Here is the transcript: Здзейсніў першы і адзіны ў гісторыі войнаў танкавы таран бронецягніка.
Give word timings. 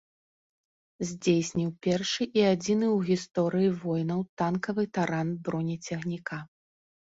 Здзейсніў 1.09 1.69
першы 1.87 2.23
і 2.39 2.47
адзіны 2.53 2.87
ў 2.95 3.11
гісторыі 3.11 3.69
войнаў 3.83 4.19
танкавы 4.45 4.89
таран 4.99 5.27
бронецягніка. 5.47 6.43